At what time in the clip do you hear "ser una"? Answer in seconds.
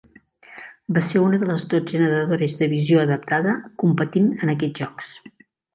1.09-1.39